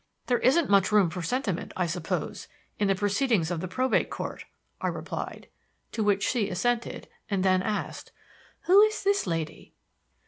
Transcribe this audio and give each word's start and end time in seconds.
"There 0.25 0.39
isn't 0.39 0.67
much 0.67 0.91
room 0.91 1.11
for 1.11 1.21
sentiment, 1.21 1.73
I 1.77 1.85
suppose, 1.85 2.47
in 2.79 2.87
the 2.87 2.95
proceedings 2.95 3.51
of 3.51 3.59
the 3.61 3.67
Probate 3.67 4.09
Court," 4.09 4.45
I 4.81 4.87
replied. 4.87 5.47
To 5.91 6.03
which 6.03 6.27
she 6.27 6.49
assented, 6.49 7.07
and 7.29 7.45
then 7.45 7.61
asked: 7.61 8.11
"Who 8.61 8.81
is 8.81 9.03
this 9.03 9.27
lady?" 9.27 9.75